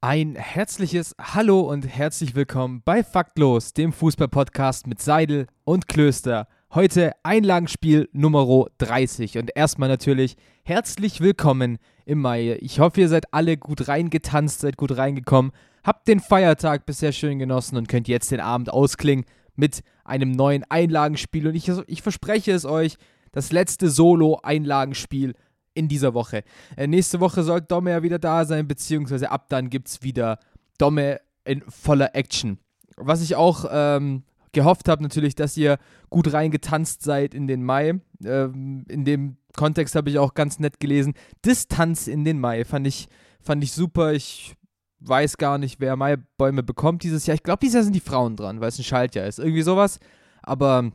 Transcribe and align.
Ein 0.00 0.36
herzliches 0.36 1.16
Hallo 1.20 1.58
und 1.62 1.84
herzlich 1.84 2.36
willkommen 2.36 2.82
bei 2.84 3.02
Faktlos, 3.02 3.72
dem 3.72 3.92
Fußballpodcast 3.92 4.86
mit 4.86 5.02
Seidel 5.02 5.48
und 5.64 5.88
Klöster. 5.88 6.46
Heute 6.72 7.14
Einlagenspiel 7.24 8.08
Nummer 8.12 8.66
30 8.78 9.38
und 9.38 9.50
erstmal 9.56 9.88
natürlich 9.88 10.36
herzlich 10.62 11.20
willkommen 11.20 11.78
im 12.06 12.20
Mai. 12.20 12.58
Ich 12.60 12.78
hoffe, 12.78 13.00
ihr 13.00 13.08
seid 13.08 13.34
alle 13.34 13.56
gut 13.56 13.88
reingetanzt, 13.88 14.60
seid 14.60 14.76
gut 14.76 14.96
reingekommen, 14.96 15.50
habt 15.82 16.06
den 16.06 16.20
Feiertag 16.20 16.86
bisher 16.86 17.10
schön 17.10 17.40
genossen 17.40 17.76
und 17.76 17.88
könnt 17.88 18.06
jetzt 18.06 18.30
den 18.30 18.38
Abend 18.38 18.72
ausklingen 18.72 19.24
mit 19.56 19.80
einem 20.04 20.30
neuen 20.30 20.62
Einlagenspiel 20.68 21.48
und 21.48 21.56
ich, 21.56 21.72
ich 21.88 22.02
verspreche 22.02 22.52
es 22.52 22.64
euch, 22.64 22.98
das 23.32 23.50
letzte 23.50 23.90
Solo-Einlagenspiel 23.90 25.34
in 25.78 25.88
dieser 25.88 26.14
Woche. 26.14 26.42
Äh, 26.76 26.86
nächste 26.86 27.20
Woche 27.20 27.42
soll 27.42 27.60
Domme 27.60 27.90
ja 27.90 28.02
wieder 28.02 28.18
da 28.18 28.44
sein, 28.44 28.66
beziehungsweise 28.66 29.30
ab 29.30 29.46
dann 29.48 29.70
gibt 29.70 29.88
es 29.88 30.02
wieder 30.02 30.38
Domme 30.78 31.20
in 31.44 31.62
voller 31.68 32.14
Action. 32.14 32.58
Was 32.96 33.22
ich 33.22 33.36
auch 33.36 33.64
ähm, 33.70 34.24
gehofft 34.52 34.88
habe, 34.88 35.02
natürlich, 35.02 35.34
dass 35.34 35.56
ihr 35.56 35.78
gut 36.10 36.32
reingetanzt 36.32 37.02
seid 37.02 37.34
in 37.34 37.46
den 37.46 37.62
Mai. 37.64 38.00
Ähm, 38.24 38.84
in 38.88 39.04
dem 39.04 39.36
Kontext 39.56 39.94
habe 39.94 40.10
ich 40.10 40.18
auch 40.18 40.34
ganz 40.34 40.58
nett 40.58 40.80
gelesen. 40.80 41.14
Distanz 41.44 42.06
in 42.06 42.24
den 42.24 42.40
Mai 42.40 42.64
fand 42.64 42.86
ich, 42.86 43.08
fand 43.40 43.62
ich 43.62 43.72
super. 43.72 44.12
Ich 44.12 44.54
weiß 45.00 45.36
gar 45.36 45.58
nicht, 45.58 45.80
wer 45.80 45.96
Maibäume 45.96 46.62
bekommt 46.62 47.02
dieses 47.02 47.26
Jahr. 47.26 47.34
Ich 47.34 47.42
glaube, 47.42 47.60
dieses 47.60 47.74
Jahr 47.74 47.84
sind 47.84 47.94
die 47.94 48.00
Frauen 48.00 48.36
dran, 48.36 48.60
weil 48.60 48.68
es 48.68 48.78
ein 48.78 48.84
Schaltjahr 48.84 49.26
ist. 49.26 49.38
Irgendwie 49.38 49.62
sowas. 49.62 50.00
Aber 50.42 50.90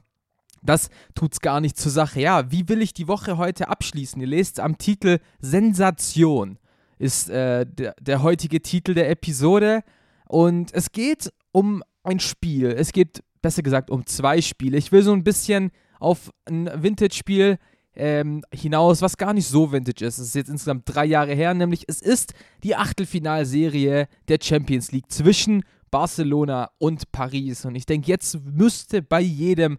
das 0.64 0.90
tut's 1.16 1.40
gar 1.40 1.62
nicht 1.62 1.78
zur 1.78 1.92
Sache. 1.92 2.22
Ja, 2.22 2.52
wie 2.52 2.68
will 2.70 2.82
ich 2.82 2.94
die 2.94 3.08
Woche 3.08 3.38
heute 3.38 3.68
abschließen? 3.68 4.22
Ihr 4.22 4.28
lest 4.28 4.60
am 4.60 4.78
Titel 4.78 5.20
Sensation 5.40 6.58
ist 7.00 7.30
äh, 7.30 7.66
der, 7.66 7.96
der 8.00 8.24
heutige 8.24 8.62
Titel 8.62 8.94
der 8.94 9.10
Episode. 9.10 9.84
Und 10.28 10.74
es 10.74 10.92
geht 10.92 11.32
um 11.52 11.84
ein 12.04 12.20
Spiel. 12.20 12.68
Es 12.68 12.92
geht 12.92 13.24
besser 13.42 13.62
gesagt 13.62 13.90
um 13.90 14.06
zwei 14.06 14.42
Spiele. 14.42 14.78
Ich 14.78 14.92
will 14.92 15.04
so 15.04 15.12
ein 15.14 15.24
bisschen 15.24 15.72
auf 16.00 16.32
ein 16.46 16.70
Vintage-Spiel 16.82 17.58
ähm, 17.96 18.44
hinaus, 18.54 19.02
was 19.02 19.18
gar 19.18 19.34
nicht 19.34 19.48
so 19.48 19.72
vintage 19.72 20.06
ist. 20.06 20.18
Es 20.18 20.28
ist 20.28 20.36
jetzt 20.36 20.50
insgesamt 20.50 20.84
drei 20.86 21.06
Jahre 21.06 21.34
her, 21.34 21.54
nämlich 21.54 21.84
es 21.88 22.02
ist 22.02 22.34
die 22.64 22.76
Achtelfinalserie 22.76 24.08
der 24.28 24.38
Champions 24.42 24.92
League 24.92 25.12
zwischen 25.12 25.64
Barcelona 25.92 26.72
und 26.80 27.12
Paris. 27.12 27.66
Und 27.66 27.76
ich 27.76 27.86
denke, 27.86 28.08
jetzt 28.08 28.40
müsste 28.44 29.04
bei 29.04 29.22
jedem 29.22 29.78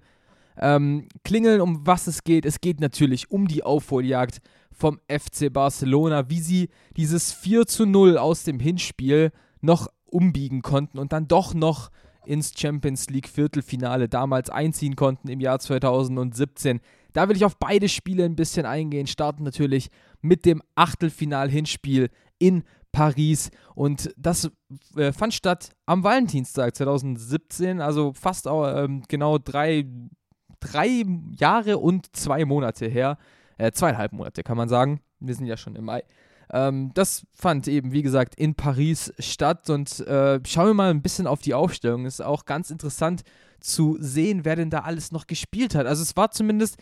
ähm, 0.60 1.08
klingeln, 1.24 1.60
um 1.60 1.86
was 1.86 2.06
es 2.06 2.24
geht. 2.24 2.44
Es 2.46 2.60
geht 2.60 2.80
natürlich 2.80 3.30
um 3.30 3.48
die 3.48 3.62
Aufholjagd 3.62 4.40
vom 4.72 5.00
FC 5.08 5.52
Barcelona, 5.52 6.28
wie 6.28 6.40
sie 6.40 6.68
dieses 6.96 7.32
4 7.32 7.66
zu 7.66 7.86
0 7.86 8.18
aus 8.18 8.44
dem 8.44 8.58
Hinspiel 8.58 9.30
noch 9.60 9.88
umbiegen 10.06 10.62
konnten 10.62 10.98
und 10.98 11.12
dann 11.12 11.28
doch 11.28 11.54
noch 11.54 11.90
ins 12.26 12.52
Champions 12.56 13.10
League 13.10 13.28
Viertelfinale 13.28 14.08
damals 14.08 14.50
einziehen 14.50 14.96
konnten 14.96 15.28
im 15.28 15.40
Jahr 15.40 15.58
2017. 15.58 16.80
Da 17.12 17.28
will 17.28 17.36
ich 17.36 17.44
auf 17.44 17.58
beide 17.58 17.88
Spiele 17.88 18.24
ein 18.24 18.36
bisschen 18.36 18.66
eingehen. 18.66 19.06
Starten 19.06 19.44
natürlich 19.44 19.90
mit 20.20 20.44
dem 20.46 20.62
Achtelfinal-Hinspiel 20.74 22.10
in 22.38 22.64
Paris. 22.92 23.50
Und 23.74 24.14
das 24.16 24.50
äh, 24.96 25.12
fand 25.12 25.34
statt 25.34 25.70
am 25.86 26.02
Valentinstag 26.02 26.74
2017, 26.74 27.80
also 27.80 28.12
fast 28.14 28.46
äh, 28.46 28.88
genau 29.08 29.38
drei 29.38 29.86
drei 30.72 31.04
Jahre 31.36 31.78
und 31.78 32.14
zwei 32.16 32.44
Monate 32.44 32.86
her. 32.86 33.18
Äh, 33.58 33.72
zweieinhalb 33.72 34.12
Monate 34.12 34.42
kann 34.42 34.56
man 34.56 34.68
sagen. 34.68 35.00
Wir 35.20 35.34
sind 35.34 35.46
ja 35.46 35.56
schon 35.56 35.76
im 35.76 35.84
Mai. 35.84 36.04
Ähm, 36.52 36.90
das 36.94 37.26
fand 37.32 37.68
eben, 37.68 37.92
wie 37.92 38.02
gesagt, 38.02 38.34
in 38.34 38.54
Paris 38.54 39.12
statt. 39.18 39.70
Und 39.70 40.00
äh, 40.00 40.40
schauen 40.46 40.66
wir 40.68 40.74
mal 40.74 40.90
ein 40.90 41.02
bisschen 41.02 41.26
auf 41.26 41.40
die 41.40 41.54
Aufstellung. 41.54 42.06
Ist 42.06 42.22
auch 42.22 42.44
ganz 42.44 42.70
interessant 42.70 43.22
zu 43.60 43.96
sehen, 44.00 44.44
wer 44.44 44.56
denn 44.56 44.70
da 44.70 44.80
alles 44.80 45.12
noch 45.12 45.26
gespielt 45.26 45.74
hat. 45.74 45.86
Also 45.86 46.02
es 46.02 46.16
war 46.16 46.30
zumindest 46.30 46.76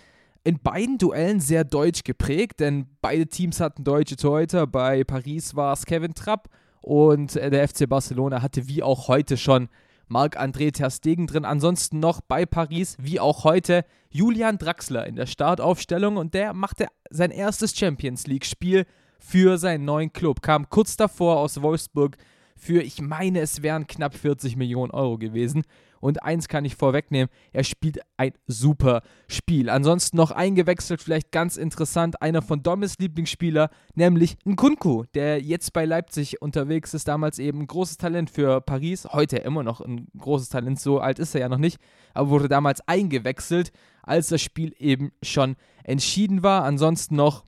in 0.45 0.59
beiden 0.59 0.99
Duellen 0.99 1.41
sehr 1.41 1.65
deutsch 1.65 2.03
geprägt, 2.03 2.61
denn 2.61 2.87
beide 3.01 3.27
Teams 3.29 3.61
hatten 3.61 3.85
deutsche 3.85 4.17
Torhüter. 4.17 4.67
Bei 4.67 5.05
Paris 5.05 5.55
war 5.55 5.73
es 5.73 5.87
Kevin 5.87 6.15
Trapp 6.15 6.49
und 6.81 7.37
äh, 7.37 7.51
der 7.51 7.69
FC 7.69 7.89
Barcelona 7.89 8.43
hatte 8.43 8.67
wie 8.67 8.83
auch 8.83 9.09
heute 9.09 9.37
schon 9.37 9.69
Marc-André 10.13 10.73
Ter 10.73 10.91
Stegen 10.91 11.27
drin. 11.27 11.45
Ansonsten 11.45 11.99
noch 11.99 12.21
bei 12.21 12.47
Paris, 12.47 12.97
wie 13.01 13.19
auch 13.19 13.45
heute, 13.45 13.85
Julian 14.11 14.59
Draxler 14.59 15.07
in 15.07 15.17
der 15.17 15.27
Startaufstellung 15.27 16.19
und 16.19 16.35
der 16.35 16.53
machte 16.53 16.87
sein 17.11 17.31
erstes 17.31 17.77
Champions 17.77 18.27
League-Spiel 18.27 18.85
für 19.19 19.57
seinen 19.57 19.85
neuen 19.85 20.13
Club. 20.13 20.43
Kam 20.43 20.69
kurz 20.69 20.97
davor 20.97 21.39
aus 21.39 21.63
Wolfsburg 21.63 22.17
für, 22.55 22.83
ich 22.83 23.01
meine, 23.01 23.41
es 23.41 23.63
wären 23.63 23.87
knapp 23.87 24.15
40 24.15 24.57
Millionen 24.57 24.93
Euro 24.93 25.19
gewesen. 25.19 25.65
Und 26.03 26.25
eins 26.25 26.49
kann 26.49 26.65
ich 26.65 26.75
vorwegnehmen, 26.75 27.29
er 27.53 27.63
spielt 27.63 28.01
ein 28.17 28.33
super 28.49 29.03
Spiel. 29.29 29.71
Ansonsten 29.71 30.17
noch 30.17 30.33
eingewechselt, 30.33 31.01
vielleicht 31.01 31.31
ganz 31.31 31.57
interessant, 31.57 32.21
einer 32.21 32.43
von 32.43 32.65
Dommes 32.65 32.99
Lieblingsspieler, 32.99 33.71
nämlich 33.95 34.37
Nkunku, 34.45 35.05
der 35.15 35.41
jetzt 35.41 35.73
bei 35.73 35.85
Leipzig 35.85 36.43
unterwegs 36.43 36.93
ist, 36.93 37.07
damals 37.07 37.39
eben 37.39 37.61
ein 37.61 37.67
großes 37.69 37.99
Talent 37.99 38.31
für 38.31 38.61
Paris, 38.61 39.07
heute 39.13 39.37
immer 39.37 39.63
noch 39.63 39.81
ein 39.81 40.09
großes 40.19 40.49
Talent, 40.49 40.81
so 40.81 40.99
alt 40.99 41.21
ist 41.21 41.37
er 41.37 41.43
ja 41.43 41.49
noch 41.49 41.59
nicht, 41.59 41.79
aber 42.15 42.31
wurde 42.31 42.49
damals 42.49 42.81
eingewechselt, 42.89 43.71
als 44.03 44.27
das 44.27 44.43
Spiel 44.43 44.75
eben 44.79 45.13
schon 45.23 45.55
entschieden 45.85 46.43
war. 46.43 46.65
Ansonsten 46.65 47.15
noch 47.15 47.45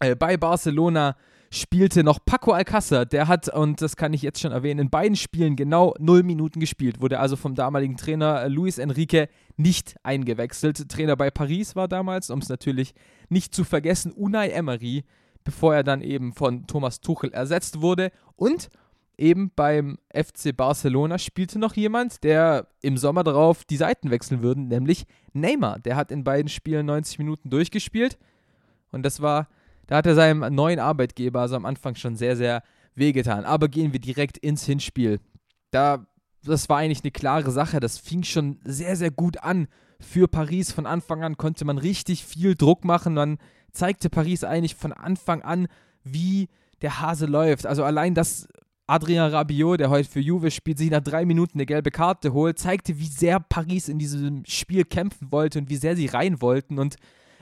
äh, 0.00 0.16
bei 0.16 0.38
Barcelona 0.38 1.14
spielte 1.52 2.04
noch 2.04 2.20
Paco 2.24 2.52
Alcázar. 2.52 3.04
Der 3.06 3.26
hat, 3.28 3.48
und 3.48 3.82
das 3.82 3.96
kann 3.96 4.12
ich 4.12 4.22
jetzt 4.22 4.40
schon 4.40 4.52
erwähnen, 4.52 4.80
in 4.80 4.90
beiden 4.90 5.16
Spielen 5.16 5.56
genau 5.56 5.94
null 5.98 6.22
Minuten 6.22 6.60
gespielt. 6.60 7.00
Wurde 7.00 7.18
also 7.18 7.36
vom 7.36 7.54
damaligen 7.54 7.96
Trainer 7.96 8.48
Luis 8.48 8.78
Enrique 8.78 9.28
nicht 9.56 9.96
eingewechselt. 10.02 10.88
Trainer 10.88 11.16
bei 11.16 11.30
Paris 11.30 11.74
war 11.74 11.88
damals, 11.88 12.30
um 12.30 12.38
es 12.38 12.48
natürlich 12.48 12.94
nicht 13.28 13.54
zu 13.54 13.64
vergessen, 13.64 14.12
Unai 14.12 14.50
Emery, 14.50 15.04
bevor 15.42 15.74
er 15.74 15.82
dann 15.82 16.02
eben 16.02 16.32
von 16.32 16.66
Thomas 16.66 17.00
Tuchel 17.00 17.32
ersetzt 17.32 17.80
wurde. 17.80 18.12
Und 18.36 18.68
eben 19.18 19.50
beim 19.54 19.98
FC 20.14 20.56
Barcelona 20.56 21.18
spielte 21.18 21.58
noch 21.58 21.74
jemand, 21.74 22.22
der 22.22 22.68
im 22.80 22.96
Sommer 22.96 23.24
darauf 23.24 23.64
die 23.64 23.76
Seiten 23.76 24.10
wechseln 24.10 24.42
würde, 24.42 24.60
nämlich 24.60 25.04
Neymar. 25.32 25.80
Der 25.80 25.96
hat 25.96 26.12
in 26.12 26.22
beiden 26.22 26.48
Spielen 26.48 26.86
90 26.86 27.18
Minuten 27.18 27.50
durchgespielt. 27.50 28.18
Und 28.92 29.02
das 29.04 29.20
war 29.20 29.48
da 29.90 29.96
hat 29.96 30.06
er 30.06 30.14
seinem 30.14 30.54
neuen 30.54 30.78
Arbeitgeber 30.78 31.40
also 31.40 31.56
am 31.56 31.66
Anfang 31.66 31.96
schon 31.96 32.14
sehr, 32.14 32.36
sehr 32.36 32.62
wehgetan. 32.94 33.44
Aber 33.44 33.66
gehen 33.66 33.92
wir 33.92 33.98
direkt 33.98 34.38
ins 34.38 34.64
Hinspiel. 34.64 35.18
Da, 35.72 36.06
das 36.44 36.68
war 36.68 36.78
eigentlich 36.78 37.02
eine 37.02 37.10
klare 37.10 37.50
Sache. 37.50 37.80
Das 37.80 37.98
fing 37.98 38.22
schon 38.22 38.60
sehr, 38.62 38.94
sehr 38.94 39.10
gut 39.10 39.42
an. 39.42 39.66
Für 39.98 40.28
Paris 40.28 40.70
von 40.70 40.86
Anfang 40.86 41.24
an 41.24 41.36
konnte 41.36 41.64
man 41.64 41.76
richtig 41.76 42.24
viel 42.24 42.54
Druck 42.54 42.84
machen. 42.84 43.14
Man 43.14 43.38
zeigte 43.72 44.10
Paris 44.10 44.44
eigentlich 44.44 44.76
von 44.76 44.92
Anfang 44.92 45.42
an, 45.42 45.66
wie 46.04 46.46
der 46.82 47.00
Hase 47.00 47.26
läuft. 47.26 47.66
Also 47.66 47.82
allein 47.82 48.14
das 48.14 48.46
Adrien 48.86 49.24
Rabiot, 49.24 49.80
der 49.80 49.90
heute 49.90 50.08
für 50.08 50.20
Juve 50.20 50.52
spielt, 50.52 50.78
sich 50.78 50.92
nach 50.92 51.02
drei 51.02 51.24
Minuten 51.24 51.58
eine 51.58 51.66
gelbe 51.66 51.90
Karte 51.90 52.32
holt, 52.32 52.60
zeigte, 52.60 53.00
wie 53.00 53.06
sehr 53.06 53.40
Paris 53.40 53.88
in 53.88 53.98
diesem 53.98 54.44
Spiel 54.46 54.84
kämpfen 54.84 55.32
wollte 55.32 55.58
und 55.58 55.68
wie 55.68 55.76
sehr 55.76 55.96
sie 55.96 56.06
rein 56.06 56.40
wollten. 56.40 56.78
Und 56.78 56.94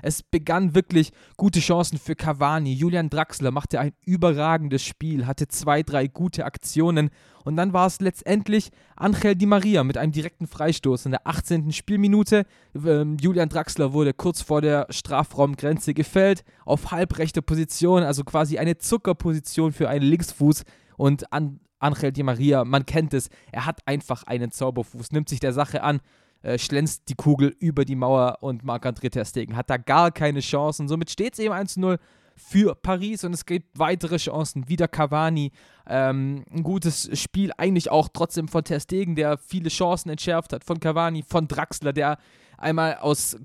es 0.03 0.23
begann 0.23 0.75
wirklich 0.75 1.13
gute 1.37 1.61
Chancen 1.61 1.99
für 1.99 2.15
Cavani. 2.15 2.73
Julian 2.73 3.11
Draxler 3.11 3.51
machte 3.51 3.81
ein 3.81 3.93
überragendes 4.05 4.85
Spiel, 4.85 5.27
hatte 5.27 5.49
zwei, 5.49 5.83
drei 5.83 6.07
gute 6.07 6.45
Aktionen 6.45 7.11
und 7.45 7.57
dann 7.57 7.73
war 7.73 7.87
es 7.87 8.01
letztendlich 8.01 8.71
Angel 8.97 9.35
Di 9.35 9.47
Maria 9.47 9.85
mit 9.85 9.97
einem 9.97 10.13
direkten 10.13 10.47
Freistoß 10.47 11.07
in 11.07 11.13
der 11.13 11.27
18. 11.27 11.73
Spielminute. 11.73 12.45
Ähm, 12.75 13.17
Julian 13.21 13.49
Draxler 13.49 13.93
wurde 13.93 14.13
kurz 14.13 14.43
vor 14.43 14.61
der 14.61 14.87
Strafraumgrenze 14.91 15.95
gefällt, 15.95 16.45
auf 16.65 16.91
halbrechter 16.91 17.43
Position, 17.43 18.03
also 18.03 18.25
quasi 18.25 18.59
eine 18.59 18.79
Zuckerposition 18.79 19.73
für 19.73 19.89
einen 19.89 20.05
Linksfuß 20.05 20.65
und 20.97 21.33
an 21.33 21.61
Angel 21.79 22.13
Di 22.13 22.23
Maria, 22.23 22.65
man 22.65 22.87
kennt 22.87 23.15
es, 23.15 23.31
er 23.53 23.67
hat 23.67 23.81
einfach 23.87 24.25
einen 24.25 24.51
Zauberfuß, 24.51 25.13
nimmt 25.13 25.29
sich 25.29 25.41
der 25.41 25.53
Sache 25.53 25.83
an, 25.83 26.01
äh, 26.43 26.59
schlänzt 26.59 27.09
die 27.09 27.15
Kugel 27.15 27.55
über 27.59 27.85
die 27.85 27.97
Mauer 27.97 28.39
und 28.41 28.65
Marc-André 28.65 29.11
Ter 29.11 29.25
Stegen 29.25 29.57
hat 29.57 29.71
da 29.71 29.77
gar 29.77 30.11
keine 30.11 30.41
Chance. 30.41 30.83
Und 30.83 30.89
somit 30.89 31.11
steht 31.11 31.35
es 31.35 31.39
eben 31.39 31.55
1-0 31.55 31.99
für 32.37 32.75
Paris 32.77 33.25
und 33.25 33.33
es 33.35 33.45
gibt 33.45 33.79
weitere 33.79 34.17
Chancen. 34.17 34.69
Wieder 34.69 34.89
Cavani, 34.89 35.51
ähm, 35.87 36.45
ein 36.51 36.63
gutes 36.63 37.11
Spiel, 37.19 37.51
eigentlich 37.59 37.91
auch 37.91 38.09
trotzdem 38.13 38.49
von 38.49 38.65
Ter 38.65 38.81
Stegen, 38.81 39.17
der 39.17 39.39
viele 39.39 39.69
Chancen 39.69 40.11
entschärft 40.11 40.53
hat, 40.53 40.65
von 40.65 40.81
Cavani, 40.81 41.23
von 41.23 41.49
Draxler, 41.49 41.93
der 41.93 42.19
einmal 42.57 42.99
aus 42.99 43.37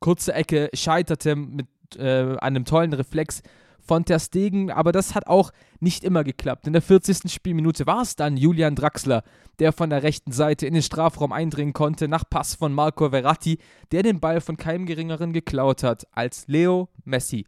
kurzer 0.00 0.34
Ecke 0.34 0.68
scheiterte 0.74 1.36
mit 1.36 1.66
äh, 1.96 2.36
einem 2.38 2.64
tollen 2.64 2.92
Reflex 2.92 3.42
von 3.84 4.04
Ter 4.04 4.18
Stegen, 4.18 4.70
aber 4.70 4.92
das 4.92 5.14
hat 5.14 5.26
auch 5.26 5.52
nicht 5.80 6.04
immer 6.04 6.24
geklappt. 6.24 6.66
In 6.66 6.72
der 6.72 6.82
40. 6.82 7.30
Spielminute 7.30 7.86
war 7.86 8.02
es 8.02 8.16
dann 8.16 8.36
Julian 8.36 8.74
Draxler, 8.74 9.22
der 9.58 9.72
von 9.72 9.90
der 9.90 10.02
rechten 10.02 10.32
Seite 10.32 10.66
in 10.66 10.74
den 10.74 10.82
Strafraum 10.82 11.32
eindringen 11.32 11.74
konnte, 11.74 12.08
nach 12.08 12.24
Pass 12.28 12.54
von 12.54 12.72
Marco 12.72 13.10
Verratti, 13.10 13.58
der 13.92 14.02
den 14.02 14.20
Ball 14.20 14.40
von 14.40 14.56
keinem 14.56 14.86
geringeren 14.86 15.32
geklaut 15.32 15.82
hat 15.82 16.06
als 16.12 16.48
Leo 16.48 16.88
Messi. 17.04 17.46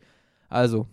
Also, 0.48 0.86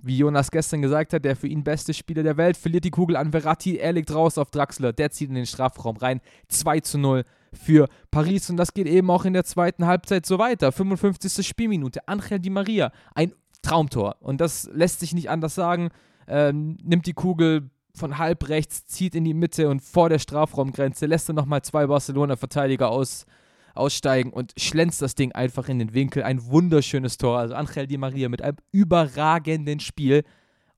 wie 0.00 0.18
Jonas 0.18 0.50
gestern 0.50 0.82
gesagt 0.82 1.12
hat, 1.12 1.24
der 1.24 1.36
für 1.36 1.48
ihn 1.48 1.64
beste 1.64 1.94
Spieler 1.94 2.22
der 2.22 2.36
Welt, 2.36 2.56
verliert 2.56 2.84
die 2.84 2.90
Kugel 2.90 3.16
an 3.16 3.30
Verratti, 3.30 3.76
er 3.76 3.92
legt 3.92 4.12
raus 4.12 4.38
auf 4.38 4.50
Draxler, 4.50 4.92
der 4.92 5.10
zieht 5.10 5.28
in 5.28 5.34
den 5.34 5.46
Strafraum 5.46 5.96
rein, 5.96 6.20
2 6.48 6.80
zu 6.80 6.98
0 6.98 7.24
für 7.52 7.88
Paris 8.10 8.50
und 8.50 8.56
das 8.56 8.74
geht 8.74 8.86
eben 8.86 9.10
auch 9.10 9.24
in 9.24 9.32
der 9.32 9.44
zweiten 9.44 9.86
Halbzeit 9.86 10.26
so 10.26 10.38
weiter. 10.38 10.70
55. 10.70 11.46
Spielminute, 11.46 12.06
Angel 12.06 12.38
Di 12.38 12.50
Maria, 12.50 12.92
ein 13.14 13.32
Traumtor. 13.68 14.16
Und 14.20 14.40
das 14.40 14.68
lässt 14.72 15.00
sich 15.00 15.14
nicht 15.14 15.30
anders 15.30 15.54
sagen. 15.54 15.90
Ähm, 16.26 16.78
nimmt 16.82 17.06
die 17.06 17.12
Kugel 17.12 17.70
von 17.94 18.18
halb 18.18 18.48
rechts, 18.48 18.86
zieht 18.86 19.14
in 19.14 19.24
die 19.24 19.34
Mitte 19.34 19.68
und 19.68 19.82
vor 19.82 20.08
der 20.08 20.18
Strafraumgrenze 20.18 21.06
lässt 21.06 21.28
er 21.28 21.34
nochmal 21.34 21.62
zwei 21.62 21.86
Barcelona-Verteidiger 21.86 22.90
aus, 22.90 23.26
aussteigen 23.74 24.32
und 24.32 24.54
schlänzt 24.56 25.02
das 25.02 25.14
Ding 25.14 25.32
einfach 25.32 25.68
in 25.68 25.78
den 25.78 25.94
Winkel. 25.94 26.22
Ein 26.22 26.46
wunderschönes 26.46 27.18
Tor. 27.18 27.38
Also 27.38 27.54
Angel 27.54 27.86
Di 27.86 27.98
Maria 27.98 28.28
mit 28.28 28.40
einem 28.40 28.56
überragenden 28.72 29.80
Spiel. 29.80 30.24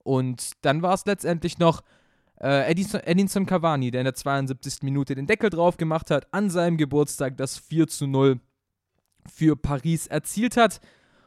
Und 0.03 0.51
dann 0.61 0.81
war 0.81 0.95
es 0.95 1.05
letztendlich 1.05 1.59
noch 1.59 1.81
äh, 2.41 2.71
Edinson, 2.71 3.01
Edinson 3.01 3.45
Cavani, 3.45 3.91
der 3.91 4.01
in 4.01 4.05
der 4.05 4.15
72. 4.15 4.81
Minute 4.81 5.15
den 5.15 5.27
Deckel 5.27 5.49
drauf 5.49 5.77
gemacht 5.77 6.09
hat, 6.11 6.33
an 6.33 6.49
seinem 6.49 6.77
Geburtstag 6.77 7.37
das 7.37 7.57
4 7.57 7.87
zu 7.87 8.07
0 8.07 8.39
für 9.31 9.55
Paris 9.55 10.07
erzielt 10.07 10.57
hat. 10.57 10.81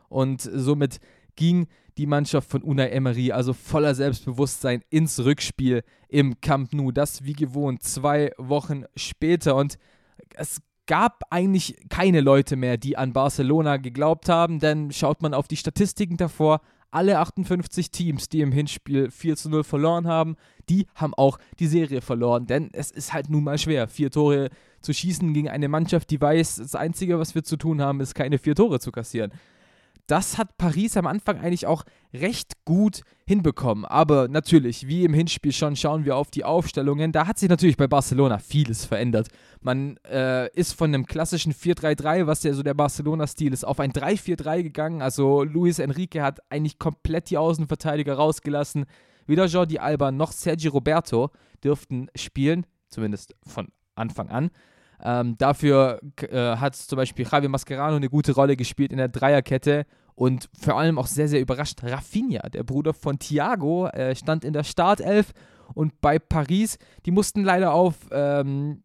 Und 0.09 0.43
somit 0.43 1.01
ging 1.37 1.67
die 1.99 2.07
Mannschaft 2.07 2.51
von 2.51 2.63
Unai 2.63 2.89
Emery 2.89 3.33
also 3.33 3.53
voller 3.53 3.95
Selbstbewusstsein 3.95 4.83
ins 4.91 5.25
Rückspiel 5.25 5.83
im 6.09 6.41
Camp 6.41 6.73
Nou. 6.73 6.91
Das 6.91 7.25
wie 7.25 7.35
gewohnt 7.35 7.83
zwei 7.83 8.33
Wochen 8.37 8.85
später. 8.97 9.57
Und 9.57 9.79
es 10.35 10.61
gab 10.87 11.23
eigentlich 11.31 11.77
keine 11.89 12.21
Leute 12.21 12.57
mehr, 12.57 12.77
die 12.77 12.97
an 12.97 13.13
Barcelona 13.13 13.77
geglaubt 13.77 14.29
haben, 14.29 14.59
denn 14.59 14.91
schaut 14.91 15.23
man 15.23 15.35
auf 15.35 15.49
die 15.49 15.57
Statistiken 15.57 16.17
davor, 16.17 16.61
alle 16.91 17.19
58 17.19 17.91
Teams, 17.91 18.29
die 18.29 18.41
im 18.41 18.53
Hinspiel 18.53 19.11
4 19.11 19.35
zu 19.37 19.51
0 19.51 19.65
verloren 19.65 20.07
haben, 20.07 20.37
die 20.69 20.87
haben 20.95 21.13
auch 21.15 21.39
die 21.59 21.67
Serie 21.67 22.01
verloren, 22.01 22.47
denn 22.47 22.71
es 22.73 22.93
ist 22.93 23.13
halt 23.13 23.31
nun 23.31 23.43
mal 23.43 23.59
schwer, 23.59 23.89
vier 23.89 24.13
Tore 24.13 24.51
zu 24.81 24.93
schießen 24.93 25.35
gegen 25.35 25.49
eine 25.49 25.69
Mannschaft, 25.69 26.11
die 26.11 26.21
weiß, 26.21 26.57
das 26.57 26.77
Einzige, 26.77 27.19
was 27.19 27.35
wir 27.35 27.43
zu 27.43 27.57
tun 27.57 27.83
haben, 27.83 28.01
ist 28.01 28.15
keine 28.15 28.39
vier 28.39 28.55
Tore 28.55 28.79
zu 28.79 28.93
kassieren 28.93 29.33
das 30.07 30.37
hat 30.37 30.59
Paris 30.59 30.97
am 30.97 31.07
Anfang 31.07 31.39
eigentlich 31.39 31.67
auch 31.67 31.85
recht 32.13 32.53
gut 32.65 33.01
hinbekommen. 33.27 33.85
Aber 33.85 34.29
natürlich, 34.29 34.87
wie 34.87 35.05
im 35.05 35.15
Hinspiel 35.15 35.53
schon, 35.53 35.77
schauen 35.77 36.05
wir 36.05 36.17
auf 36.17 36.31
die 36.31 36.45
Aufstellungen. 36.45 37.13
Da 37.13 37.27
hat 37.27 37.39
sich 37.39 37.49
natürlich 37.49 37.77
bei 37.77 37.87
Barcelona 37.87 38.39
vieles 38.39 38.85
verändert. 38.85 39.29
Man 39.61 39.97
äh, 40.05 40.51
ist 40.53 40.75
von 40.75 40.93
einem 40.93 41.07
klassischen 41.07 41.55
4-3-3, 41.55 42.27
was 42.27 42.43
ja 42.43 42.53
so 42.53 42.63
der 42.63 42.75
Barcelona-Stil 42.75 43.53
ist, 43.53 43.65
auf 43.65 43.81
ein 43.81 43.93
3-4-3 43.93 44.63
gegangen. 44.63 45.01
Also 45.01 45.43
Luis 45.43 45.79
Enrique 45.79 46.21
hat 46.21 46.41
eigentlich 46.51 46.79
komplett 46.79 47.31
die 47.31 47.39
Außenverteidiger 47.39 48.15
rausgelassen. 48.15 48.85
Weder 49.27 49.47
Jordi 49.47 49.79
Alba 49.79 50.13
noch 50.13 50.33
Sergi 50.33 50.69
Roberto 50.69 51.31
dürften 51.63 52.09
spielen, 52.15 52.67
zumindest 52.89 53.35
von 53.47 53.69
Anfang 53.95 54.29
an. 54.29 54.51
Ähm, 55.05 55.37
dafür 55.37 56.01
äh, 56.23 56.57
hat 56.57 56.75
zum 56.75 56.97
Beispiel 56.97 57.27
Javier 57.31 57.51
Mascherano 57.51 57.97
eine 57.97 58.09
gute 58.09 58.33
Rolle 58.33 58.57
gespielt 58.57 58.91
in 58.91 58.99
der 58.99 59.09
Dreierkette 59.09 59.85
und 60.15 60.49
vor 60.59 60.79
allem 60.79 60.99
auch 60.99 61.07
sehr, 61.07 61.29
sehr 61.29 61.41
überrascht. 61.41 61.83
Rafinha, 61.83 62.49
der 62.49 62.63
Bruder 62.63 62.95
von 62.95 63.19
Thiago, 63.19 63.89
äh, 63.89 64.17
stand 64.17 64.45
in 64.45 64.55
der 64.55 64.65
Startelf 64.65 65.33
und 65.75 66.01
bei 66.01 66.19
Paris, 66.19 66.79
die 67.05 67.11
mussten 67.11 67.45
leider 67.45 67.75
auf 67.75 67.97
ähm, 68.13 68.83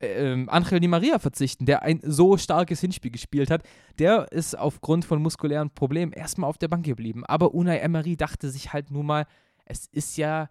äh, 0.00 0.46
Angel 0.48 0.80
Di 0.80 0.88
Maria 0.88 1.18
verzichten, 1.18 1.66
der 1.66 1.82
ein 1.82 2.00
so 2.02 2.36
starkes 2.36 2.80
Hinspiel 2.80 3.10
gespielt 3.10 3.50
hat. 3.50 3.62
Der 3.98 4.32
ist 4.32 4.58
aufgrund 4.58 5.04
von 5.04 5.22
muskulären 5.22 5.70
Problemen 5.70 6.12
erstmal 6.12 6.50
auf 6.50 6.58
der 6.58 6.68
Bank 6.68 6.84
geblieben. 6.84 7.24
Aber 7.26 7.54
Unai 7.54 7.78
Emery 7.78 8.16
dachte 8.16 8.50
sich 8.50 8.72
halt 8.72 8.90
nun 8.90 9.06
mal, 9.06 9.26
es 9.66 9.86
ist 9.86 10.16
ja 10.16 10.48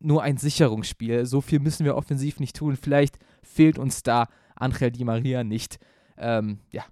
nur 0.00 0.22
ein 0.22 0.36
Sicherungsspiel. 0.36 1.26
So 1.26 1.40
viel 1.40 1.60
müssen 1.60 1.84
wir 1.84 1.96
offensiv 1.96 2.40
nicht 2.40 2.56
tun. 2.56 2.76
Vielleicht 2.76 3.18
fehlt 3.42 3.78
uns 3.78 4.02
da 4.02 4.28
Angel 4.56 4.90
Di 4.90 5.04
Maria 5.04 5.44
nicht. 5.44 5.78
Ähm, 6.16 6.60
ja, 6.70 6.84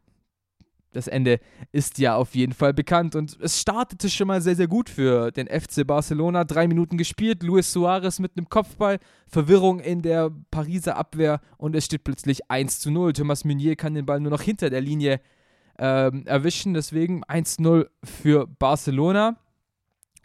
das 0.93 1.09
Ende 1.09 1.41
ist 1.73 1.99
ja 1.99 2.17
auf 2.17 2.35
jeden 2.35 2.53
Fall 2.53 2.75
bekannt 2.75 3.17
und 3.17 3.39
es 3.41 3.61
startete 3.61 4.11
schon 4.11 4.27
mal 4.27 4.43
sehr, 4.43 4.57
sehr 4.57 4.67
gut 4.67 4.91
für 4.91 5.31
den 5.31 5.47
FC 5.49 5.87
Barcelona. 5.87 6.45
Drei 6.45 6.69
Minuten 6.69 6.99
gespielt, 6.99 7.43
Luis 7.43 7.73
Suarez 7.73 8.19
mit 8.19 8.37
einem 8.37 8.49
Kopfball, 8.49 8.99
Verwirrung 9.27 9.81
in 9.81 10.03
der 10.03 10.31
Pariser 10.51 10.97
Abwehr 10.97 11.41
und 11.57 11.75
es 11.75 11.87
steht 11.87 12.05
plötzlich 12.05 12.51
1 12.51 12.81
zu 12.81 12.91
0. 12.91 13.15
Thomas 13.15 13.45
Meunier 13.45 13.77
kann 13.77 13.95
den 13.95 14.07
Ball 14.07 14.21
nur 14.21 14.31
noch 14.31 14.43
hinter 14.43 14.69
der 14.69 14.83
Linie 14.83 15.21
ähm, 15.79 16.27
erwischen, 16.27 16.75
deswegen 16.75 17.25
1 17.25 17.57
zu 17.57 17.63
0 17.63 17.91
für 18.05 18.47
Barcelona. 18.47 19.39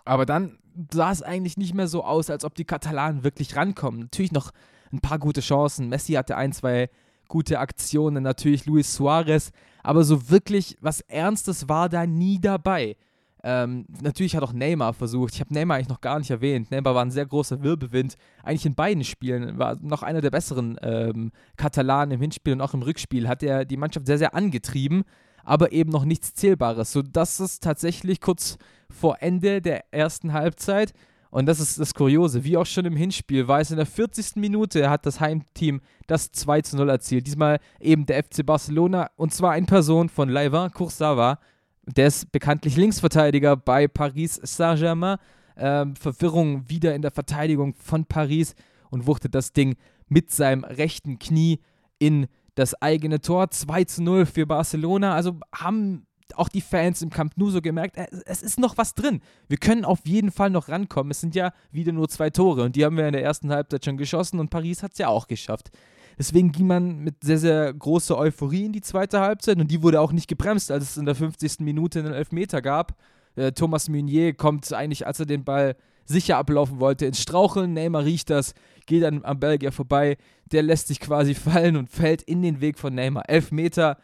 Aber 0.03 0.25
dann 0.25 0.59
sah 0.91 1.11
es 1.11 1.21
eigentlich 1.21 1.57
nicht 1.57 1.73
mehr 1.73 1.87
so 1.87 2.03
aus, 2.03 2.29
als 2.29 2.45
ob 2.45 2.55
die 2.55 2.65
Katalanen 2.65 3.23
wirklich 3.23 3.55
rankommen. 3.55 4.01
Natürlich 4.01 4.31
noch 4.31 4.51
ein 4.91 4.99
paar 4.99 5.19
gute 5.19 5.41
Chancen. 5.41 5.89
Messi 5.89 6.13
hatte 6.13 6.37
ein, 6.37 6.53
zwei 6.53 6.89
gute 7.27 7.59
Aktionen, 7.59 8.23
natürlich 8.23 8.65
Luis 8.65 8.93
Suarez, 8.93 9.51
aber 9.83 10.03
so 10.03 10.29
wirklich 10.29 10.77
was 10.81 11.01
Ernstes 11.01 11.67
war 11.67 11.89
da 11.89 12.05
nie 12.05 12.39
dabei. 12.39 12.95
Ähm, 13.43 13.85
natürlich 14.01 14.35
hat 14.35 14.43
auch 14.43 14.53
Neymar 14.53 14.93
versucht. 14.93 15.33
Ich 15.33 15.39
habe 15.39 15.53
Neymar 15.53 15.77
eigentlich 15.77 15.89
noch 15.89 16.01
gar 16.01 16.19
nicht 16.19 16.31
erwähnt. 16.31 16.71
Neymar 16.71 16.95
war 16.95 17.05
ein 17.05 17.11
sehr 17.11 17.25
großer 17.25 17.61
Wirbelwind. 17.61 18.15
Eigentlich 18.43 18.65
in 18.65 18.75
beiden 18.75 19.03
Spielen 19.03 19.57
war 19.57 19.77
noch 19.79 20.03
einer 20.03 20.21
der 20.21 20.31
besseren 20.31 20.77
ähm, 20.81 21.31
Katalanen 21.55 22.15
im 22.15 22.21
Hinspiel 22.21 22.53
und 22.53 22.61
auch 22.61 22.73
im 22.73 22.81
Rückspiel. 22.81 23.27
Hat 23.27 23.43
er 23.43 23.63
die 23.63 23.77
Mannschaft 23.77 24.07
sehr, 24.07 24.17
sehr 24.17 24.33
angetrieben 24.33 25.03
aber 25.47 25.71
eben 25.71 25.91
noch 25.91 26.03
nichts 26.03 26.33
Zählbares, 26.33 26.91
sodass 26.91 27.39
es 27.39 27.59
tatsächlich 27.61 28.19
kurz 28.19 28.57
vor 28.89 29.17
Ende 29.21 29.61
der 29.61 29.93
ersten 29.93 30.33
Halbzeit, 30.33 30.93
und 31.29 31.45
das 31.45 31.59
ist 31.59 31.79
das 31.79 31.93
Kuriose, 31.93 32.43
wie 32.43 32.57
auch 32.57 32.65
schon 32.65 32.85
im 32.85 32.95
Hinspiel, 32.95 33.47
war 33.47 33.59
es 33.59 33.71
in 33.71 33.77
der 33.77 33.85
40. 33.85 34.37
Minute, 34.37 34.89
hat 34.89 35.05
das 35.05 35.19
Heimteam 35.19 35.81
das 36.07 36.31
2 36.31 36.61
zu 36.61 36.77
0 36.77 36.89
erzielt. 36.89 37.27
Diesmal 37.27 37.59
eben 37.79 38.05
der 38.05 38.23
FC 38.23 38.45
Barcelona, 38.45 39.09
und 39.17 39.33
zwar 39.33 39.57
in 39.57 39.65
Person 39.65 40.09
von 40.09 40.29
Laivin 40.29 40.71
Coursava, 40.71 41.39
der 41.85 42.07
ist 42.07 42.31
bekanntlich 42.31 42.75
Linksverteidiger 42.75 43.55
bei 43.55 43.87
Paris 43.87 44.39
Saint-Germain. 44.41 45.17
Ähm, 45.57 45.95
Verwirrung 45.95 46.69
wieder 46.69 46.93
in 46.93 47.01
der 47.01 47.11
Verteidigung 47.11 47.73
von 47.75 48.05
Paris 48.05 48.53
und 48.89 49.07
wuchtet 49.07 49.33
das 49.33 49.53
Ding 49.53 49.75
mit 50.07 50.31
seinem 50.31 50.63
rechten 50.63 51.19
Knie 51.19 51.59
in 51.99 52.27
das 52.57 52.81
eigene 52.81 53.21
Tor. 53.21 53.51
2 53.51 53.83
zu 53.85 54.03
0 54.03 54.25
für 54.25 54.45
Barcelona. 54.45 55.13
Also 55.13 55.39
haben 55.53 56.07
auch 56.35 56.49
die 56.49 56.61
Fans 56.61 57.01
im 57.01 57.09
Camp 57.09 57.37
Nou 57.37 57.49
so 57.49 57.61
gemerkt, 57.61 57.97
äh, 57.97 58.07
es 58.25 58.41
ist 58.41 58.59
noch 58.59 58.77
was 58.77 58.95
drin. 58.95 59.21
Wir 59.47 59.57
können 59.57 59.85
auf 59.85 59.99
jeden 60.05 60.31
Fall 60.31 60.49
noch 60.49 60.67
rankommen. 60.67 61.11
Es 61.11 61.21
sind 61.21 61.35
ja 61.35 61.53
wieder 61.71 61.91
nur 61.91 62.09
zwei 62.09 62.29
Tore 62.29 62.63
und 62.63 62.75
die 62.75 62.83
haben 62.83 62.97
wir 62.97 63.05
in 63.07 63.13
der 63.13 63.23
ersten 63.23 63.51
Halbzeit 63.51 63.85
schon 63.85 63.97
geschossen 63.97 64.39
und 64.39 64.49
Paris 64.49 64.83
hat 64.83 64.93
es 64.93 64.97
ja 64.97 65.07
auch 65.07 65.27
geschafft. 65.27 65.69
Deswegen 66.17 66.51
ging 66.51 66.65
man 66.65 66.97
mit 66.99 67.23
sehr, 67.23 67.37
sehr 67.37 67.73
großer 67.73 68.17
Euphorie 68.17 68.65
in 68.65 68.73
die 68.73 68.81
zweite 68.81 69.19
Halbzeit 69.21 69.59
und 69.59 69.69
die 69.69 69.83
wurde 69.83 70.01
auch 70.01 70.11
nicht 70.11 70.27
gebremst, 70.27 70.71
als 70.71 70.83
es 70.83 70.97
in 70.97 71.05
der 71.05 71.15
50. 71.15 71.59
Minute 71.59 71.99
einen 71.99 72.13
Elfmeter 72.13 72.61
gab. 72.61 72.95
Äh, 73.35 73.51
Thomas 73.51 73.87
Meunier 73.87 74.33
kommt 74.33 74.73
eigentlich, 74.73 75.05
als 75.05 75.19
er 75.19 75.27
den 75.27 75.43
Ball 75.43 75.75
sicher 76.07 76.37
ablaufen 76.37 76.79
wollte, 76.79 77.05
ins 77.05 77.21
Straucheln. 77.21 77.73
Neymar 77.73 78.05
riecht 78.05 78.29
das, 78.29 78.53
geht 78.85 79.03
dann 79.03 79.23
am 79.23 79.39
Belgier 79.39 79.71
vorbei. 79.71 80.17
Der 80.51 80.63
lässt 80.63 80.87
sich 80.87 80.99
quasi 80.99 81.33
fallen 81.35 81.75
und 81.75 81.89
fällt 81.89 82.23
in 82.23 82.41
den 82.41 82.61
Weg 82.61 82.79
von 82.79 82.95
Neymar. 82.95 83.29
Elf 83.29 83.51
Meter 83.51 83.97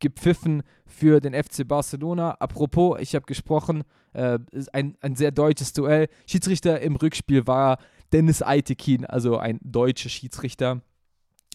gepfiffen 0.00 0.62
für 0.86 1.20
den 1.20 1.34
FC 1.34 1.66
Barcelona. 1.66 2.32
Apropos, 2.32 2.98
ich 3.00 3.14
habe 3.14 3.26
gesprochen, 3.26 3.84
äh, 4.12 4.38
ein, 4.72 4.96
ein 5.00 5.16
sehr 5.16 5.30
deutsches 5.30 5.72
Duell. 5.72 6.08
Schiedsrichter 6.26 6.80
im 6.80 6.96
Rückspiel 6.96 7.46
war 7.46 7.78
Dennis 8.12 8.42
Eitekin, 8.42 9.04
also 9.04 9.38
ein 9.38 9.58
deutscher 9.62 10.08
Schiedsrichter. 10.08 10.82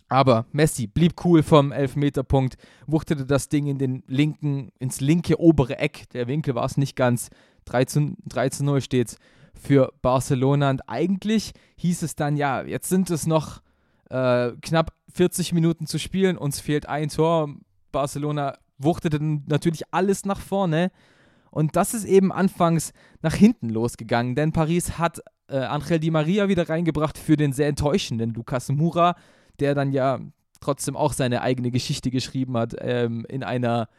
Aber 0.10 0.48
Messi 0.52 0.88
blieb 0.88 1.24
cool 1.24 1.44
vom 1.44 1.72
Elfmeterpunkt, 1.72 2.58
wuchtete 2.88 3.26
das 3.26 3.48
Ding 3.48 3.68
in 3.68 3.78
den 3.78 4.04
linken, 4.08 4.72
ins 4.80 5.02
linke 5.02 5.40
obere 5.40 5.78
Eck. 5.78 6.10
Der 6.10 6.28
Winkel 6.28 6.56
war 6.56 6.66
es 6.66 6.78
nicht 6.78 6.96
ganz. 6.96 7.30
3 7.66 7.86
zu, 7.86 8.16
3 8.26 8.50
zu 8.50 8.66
0 8.66 8.82
steht's 8.82 9.18
für 9.60 9.94
Barcelona. 10.02 10.70
Und 10.70 10.82
eigentlich 10.88 11.54
hieß 11.78 12.02
es 12.04 12.16
dann, 12.16 12.38
ja, 12.38 12.64
jetzt 12.64 12.90
sind 12.90 13.10
es 13.10 13.28
noch 13.28 13.62
äh, 14.10 14.52
knapp 14.62 14.94
40 15.14 15.54
Minuten 15.54 15.86
zu 15.86 16.00
spielen, 16.00 16.38
uns 16.38 16.60
fehlt 16.60 16.88
ein 16.88 17.10
Tor. 17.10 17.56
Barcelona 17.92 18.58
wuchtete 18.78 19.20
natürlich 19.22 19.84
alles 19.92 20.26
nach 20.26 20.40
vorne. 20.40 20.92
Und 21.52 21.76
das 21.76 21.94
ist 21.94 22.06
eben 22.06 22.32
anfangs 22.32 22.94
nach 23.22 23.34
hinten 23.34 23.70
losgegangen, 23.70 24.36
denn 24.36 24.52
Paris 24.52 25.00
hat 25.00 25.20
äh, 25.48 25.58
Angel 25.58 26.00
Di 26.00 26.12
Maria 26.12 26.48
wieder 26.48 26.70
reingebracht 26.70 27.18
für 27.18 27.38
den 27.38 27.54
sehr 27.54 27.68
enttäuschenden 27.68 28.34
Lucas 28.34 28.70
Moura, 28.70 29.16
der 29.60 29.74
dann 29.74 29.92
ja 29.92 30.20
trotzdem 30.62 30.96
auch 30.96 31.14
seine 31.14 31.42
eigene 31.42 31.72
Geschichte 31.72 32.12
geschrieben 32.12 32.56
hat 32.56 32.76
ähm, 32.80 33.26
in 33.30 33.44
einer 33.44 33.90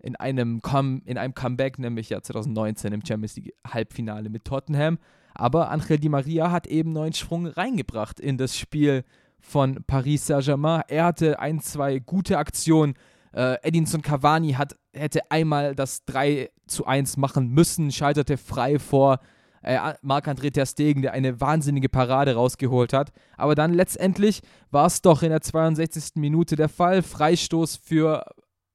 in 0.00 0.16
einem, 0.16 0.62
Com 0.62 1.02
in 1.04 1.18
einem 1.18 1.34
Comeback, 1.34 1.78
nämlich 1.78 2.10
ja 2.10 2.22
2019 2.22 2.92
im 2.92 3.04
Champions 3.04 3.36
League 3.36 3.52
Halbfinale 3.66 4.28
mit 4.30 4.44
Tottenham. 4.44 4.98
Aber 5.34 5.70
Angel 5.70 5.98
Di 5.98 6.08
Maria 6.08 6.50
hat 6.50 6.66
eben 6.66 6.92
neuen 6.92 7.12
Schwung 7.12 7.46
reingebracht 7.46 8.20
in 8.20 8.38
das 8.38 8.56
Spiel 8.56 9.04
von 9.40 9.84
Paris 9.86 10.26
Saint-Germain. 10.26 10.82
Er 10.88 11.04
hatte 11.04 11.38
ein, 11.38 11.60
zwei 11.60 11.98
gute 12.00 12.38
Aktionen. 12.38 12.94
Äh, 13.32 13.56
Edinson 13.62 14.02
Cavani 14.02 14.52
hat, 14.52 14.76
hätte 14.92 15.30
einmal 15.30 15.74
das 15.74 16.04
3 16.06 16.50
zu 16.66 16.86
1 16.86 17.16
machen 17.18 17.48
müssen, 17.50 17.92
scheiterte 17.92 18.36
frei 18.36 18.78
vor 18.78 19.20
äh, 19.62 19.78
Marc-André 20.02 20.52
Ter 20.52 20.66
Stegen, 20.66 21.02
der 21.02 21.12
eine 21.12 21.40
wahnsinnige 21.40 21.88
Parade 21.88 22.34
rausgeholt 22.34 22.92
hat. 22.92 23.12
Aber 23.36 23.54
dann 23.54 23.74
letztendlich 23.74 24.40
war 24.70 24.86
es 24.86 25.02
doch 25.02 25.22
in 25.22 25.30
der 25.30 25.40
62. 25.40 26.16
Minute 26.16 26.56
der 26.56 26.68
Fall. 26.68 27.02
Freistoß 27.02 27.76
für 27.76 28.24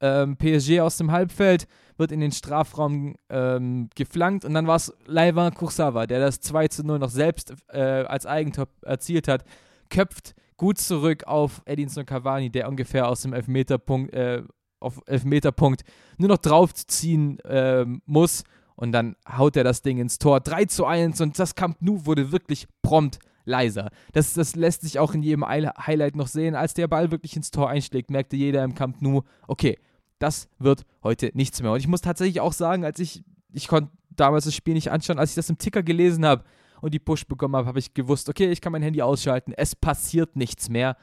ähm, 0.04 0.36
PSG 0.36 0.82
aus 0.82 0.98
dem 0.98 1.12
Halbfeld, 1.12 1.66
wird 1.98 2.12
in 2.12 2.20
den 2.20 2.34
Strafraum 2.34 3.16
ähm, 3.30 3.90
geflankt 3.96 4.44
und 4.44 4.54
dann 4.54 4.68
war 4.68 4.76
es 4.76 4.94
Laivan 5.06 5.54
Kursawa, 5.54 6.06
der 6.08 6.20
das 6.20 6.42
2 6.42 6.68
zu 6.68 6.84
0 6.86 7.00
noch 7.00 7.10
selbst 7.10 7.54
äh, 7.70 7.80
als 7.80 8.26
Eigentor 8.26 8.68
erzielt 8.82 9.28
hat, 9.28 9.46
köpft 9.90 10.36
gut 10.58 10.78
zurück 10.78 11.24
auf 11.26 11.62
Edinson 11.66 12.06
Cavani, 12.06 12.50
der 12.50 12.68
ungefähr 12.68 13.08
aus 13.08 13.22
dem 13.22 13.34
Elfmeterpunkt, 13.34 14.14
äh, 14.14 14.44
auf 14.82 15.00
Elfmeterpunkt 15.06 15.84
nur 16.18 16.30
noch 16.30 16.38
draufziehen 16.38 17.40
äh, 17.40 17.86
muss 18.06 18.44
und 18.76 18.92
dann 18.92 19.16
haut 19.38 19.56
er 19.56 19.64
das 19.64 19.84
Ding 19.84 20.00
ins 20.00 20.20
Tor. 20.20 20.42
3 20.42 20.66
zu 20.66 20.86
1 20.86 21.22
und 21.22 21.40
das 21.40 21.56
Camp 21.56 21.78
Nou 21.80 22.06
wurde 22.06 22.34
wirklich 22.34 22.68
prompt 22.82 23.20
leiser. 23.46 23.90
Das, 24.12 24.34
das 24.34 24.56
lässt 24.56 24.82
sich 24.82 25.00
auch 25.00 25.14
in 25.14 25.22
jedem 25.22 25.48
Highlight 25.48 26.16
noch 26.16 26.28
sehen. 26.28 26.56
Als 26.56 26.74
der 26.74 26.88
Ball 26.88 27.12
wirklich 27.12 27.36
ins 27.36 27.52
Tor 27.52 27.70
einschlägt, 27.70 28.10
merkte 28.10 28.36
jeder 28.36 28.64
im 28.64 28.76
Camp 28.76 29.02
Nou, 29.02 29.22
okay, 29.48 29.78
das 30.24 30.48
wird 30.58 30.86
heute 31.03 31.32
nichts 31.34 31.62
mehr. 31.62 31.72
Und 31.72 31.80
ich 31.80 31.88
muss 31.88 32.01
tatsächlich 32.01 32.39
auch 32.39 32.53
sagen, 32.53 32.86
als 32.86 33.00
ich, 33.00 33.24
ich 33.51 33.68
konnte 33.68 33.92
damals 34.10 34.46
das 34.46 34.56
Spiel 34.56 34.74
nicht 34.74 34.89
anschauen, 34.89 35.20
als 35.20 35.32
ich 35.32 35.36
das 35.36 35.50
im 35.50 35.58
Ticker 35.58 35.84
gelesen 35.84 36.25
habe 36.25 36.44
und 36.82 36.94
die 36.94 37.00
Push 37.00 37.27
bekommen 37.27 37.56
habe, 37.56 37.68
habe 37.68 37.80
ich 37.80 37.94
gewusst, 37.94 38.30
okay, 38.30 38.50
ich 38.50 38.62
kann 38.62 38.72
mein 38.72 38.82
Handy 38.82 39.01
ausschalten, 39.01 39.53
es 39.56 39.75
passiert 39.75 40.36
nichts 40.36 40.70
mehr. 40.70 40.96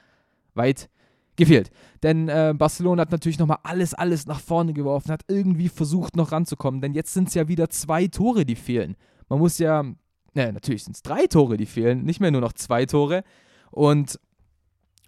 Weit 0.54 0.88
gefehlt. 1.36 1.70
Denn 2.02 2.28
äh, 2.28 2.54
Barcelona 2.56 3.02
hat 3.02 3.12
natürlich 3.12 3.38
nochmal 3.38 3.58
alles, 3.62 3.94
alles 3.94 4.26
nach 4.26 4.40
vorne 4.40 4.72
geworfen, 4.72 5.12
hat 5.12 5.24
irgendwie 5.28 5.68
versucht 5.68 6.16
noch 6.16 6.32
ranzukommen, 6.32 6.80
denn 6.80 6.94
jetzt 6.94 7.14
sind 7.14 7.28
es 7.28 7.34
ja 7.34 7.46
wieder 7.46 7.70
zwei 7.70 8.08
Tore, 8.08 8.44
die 8.44 8.56
fehlen. 8.56 8.96
Man 9.28 9.38
muss 9.38 9.58
ja, 9.58 9.82
ne, 9.82 10.52
natürlich 10.52 10.84
sind 10.84 10.96
es 10.96 11.02
drei 11.02 11.26
Tore, 11.26 11.56
die 11.56 11.66
fehlen, 11.66 12.04
nicht 12.04 12.20
mehr 12.20 12.30
nur 12.30 12.40
noch 12.40 12.52
zwei 12.52 12.84
Tore. 12.86 13.22
Und 13.70 14.18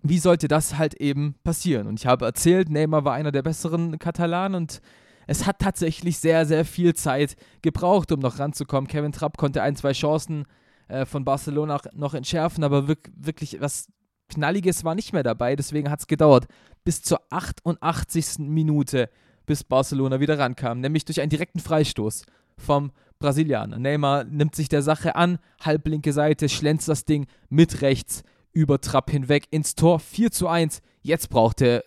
wie 0.02 0.18
sollte 0.18 0.48
das 0.48 0.78
halt 0.78 0.94
eben 0.94 1.36
passieren? 1.44 1.86
Und 1.86 1.98
ich 1.98 2.06
habe 2.06 2.24
erzählt, 2.24 2.68
Neymar 2.68 3.04
war 3.04 3.14
einer 3.14 3.32
der 3.32 3.42
besseren 3.42 3.98
Katalanen 3.98 4.62
und 4.62 4.80
es 5.26 5.46
hat 5.46 5.60
tatsächlich 5.60 6.18
sehr, 6.18 6.46
sehr 6.46 6.64
viel 6.64 6.94
Zeit 6.94 7.36
gebraucht, 7.62 8.10
um 8.10 8.20
noch 8.20 8.38
ranzukommen. 8.38 8.88
Kevin 8.88 9.12
Trapp 9.12 9.36
konnte 9.36 9.62
ein, 9.62 9.76
zwei 9.76 9.92
Chancen 9.92 10.44
äh, 10.88 11.06
von 11.06 11.24
Barcelona 11.24 11.80
noch 11.94 12.14
entschärfen, 12.14 12.64
aber 12.64 12.88
wirklich 12.88 13.60
was 13.60 13.86
Knalliges 14.28 14.84
war 14.84 14.94
nicht 14.94 15.12
mehr 15.12 15.22
dabei. 15.22 15.56
Deswegen 15.56 15.90
hat 15.90 16.00
es 16.00 16.06
gedauert 16.06 16.46
bis 16.84 17.02
zur 17.02 17.20
88. 17.30 18.38
Minute, 18.40 19.08
bis 19.46 19.62
Barcelona 19.62 20.20
wieder 20.20 20.38
rankam, 20.38 20.80
nämlich 20.80 21.04
durch 21.04 21.20
einen 21.20 21.30
direkten 21.30 21.60
Freistoß 21.60 22.24
vom 22.56 22.92
Brasilianer. 23.18 23.78
Neymar 23.78 24.24
nimmt 24.24 24.56
sich 24.56 24.68
der 24.68 24.82
Sache 24.82 25.14
an, 25.14 25.38
halblinke 25.60 26.12
Seite, 26.12 26.48
schlänzt 26.48 26.88
das 26.88 27.04
Ding 27.04 27.26
mit 27.48 27.82
rechts 27.82 28.24
über 28.52 28.80
Trapp 28.80 29.10
hinweg 29.10 29.46
ins 29.50 29.74
Tor. 29.74 29.98
4 29.98 30.30
zu 30.30 30.48
1. 30.48 30.80
Jetzt 31.00 31.28
brauchte 31.28 31.84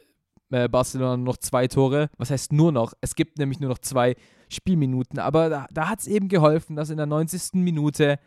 äh, 0.51 0.67
Barcelona 0.67 1.17
noch 1.17 1.37
zwei 1.37 1.67
Tore. 1.67 2.09
Was 2.17 2.31
heißt 2.31 2.53
nur 2.53 2.71
noch? 2.71 2.93
Es 3.01 3.15
gibt 3.15 3.37
nämlich 3.37 3.59
nur 3.59 3.69
noch 3.69 3.79
zwei 3.79 4.15
Spielminuten. 4.49 5.19
Aber 5.19 5.49
da, 5.49 5.67
da 5.71 5.89
hat 5.89 5.99
es 5.99 6.07
eben 6.07 6.27
geholfen, 6.27 6.75
dass 6.75 6.89
in 6.89 6.97
der 6.97 7.05
90. 7.05 7.53
Minute 7.53 8.19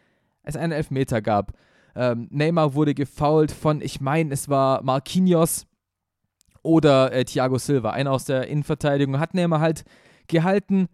es 0.42 0.56
einen 0.56 0.72
Elfmeter 0.72 1.20
gab. 1.20 1.52
Ähm, 1.94 2.28
Neymar 2.30 2.74
wurde 2.74 2.94
gefoult 2.94 3.50
von, 3.50 3.80
ich 3.80 4.00
meine, 4.00 4.32
es 4.32 4.48
war 4.48 4.82
Marquinhos 4.82 5.66
oder 6.62 7.12
äh, 7.12 7.24
Thiago 7.24 7.58
Silva, 7.58 7.90
einer 7.90 8.12
aus 8.12 8.24
der 8.24 8.46
Innenverteidigung. 8.48 9.18
Hat 9.18 9.34
Neymar 9.34 9.60
halt 9.60 9.84
gehalten, 10.26 10.88